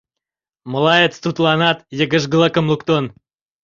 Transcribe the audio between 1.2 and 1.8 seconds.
тудланат